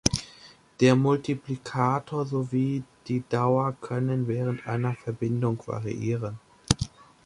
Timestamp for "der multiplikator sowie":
0.79-2.81